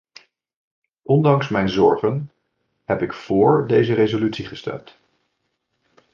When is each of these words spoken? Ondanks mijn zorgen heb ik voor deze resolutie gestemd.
Ondanks 1.01 1.47
mijn 1.49 1.69
zorgen 1.69 2.31
heb 2.85 3.01
ik 3.01 3.13
voor 3.13 3.67
deze 3.67 3.93
resolutie 3.93 4.45
gestemd. 4.45 4.97